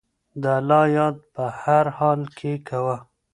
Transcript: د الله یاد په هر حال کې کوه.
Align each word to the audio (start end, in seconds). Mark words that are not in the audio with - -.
د 0.41 0.43
الله 0.57 0.83
یاد 0.97 1.15
په 1.35 1.43
هر 1.61 1.85
حال 1.97 2.21
کې 2.37 2.53
کوه. 2.67 2.95